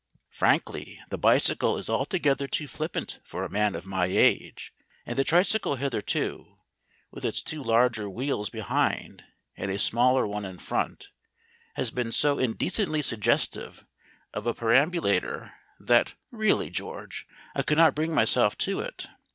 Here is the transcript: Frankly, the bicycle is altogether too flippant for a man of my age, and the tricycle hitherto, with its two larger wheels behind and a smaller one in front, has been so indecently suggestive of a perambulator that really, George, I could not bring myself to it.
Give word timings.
Frankly, 0.31 0.99
the 1.09 1.17
bicycle 1.19 1.77
is 1.77 1.87
altogether 1.87 2.47
too 2.47 2.65
flippant 2.67 3.19
for 3.23 3.43
a 3.43 3.51
man 3.51 3.75
of 3.75 3.85
my 3.85 4.07
age, 4.07 4.73
and 5.05 5.15
the 5.15 5.23
tricycle 5.23 5.75
hitherto, 5.75 6.57
with 7.11 7.23
its 7.23 7.39
two 7.43 7.61
larger 7.63 8.09
wheels 8.09 8.49
behind 8.49 9.23
and 9.55 9.69
a 9.69 9.77
smaller 9.77 10.25
one 10.27 10.43
in 10.43 10.57
front, 10.57 11.09
has 11.75 11.91
been 11.91 12.11
so 12.11 12.39
indecently 12.39 13.03
suggestive 13.03 13.85
of 14.33 14.47
a 14.47 14.55
perambulator 14.55 15.53
that 15.79 16.15
really, 16.31 16.71
George, 16.71 17.27
I 17.53 17.61
could 17.61 17.77
not 17.77 17.93
bring 17.93 18.11
myself 18.11 18.57
to 18.59 18.79
it. 18.79 19.05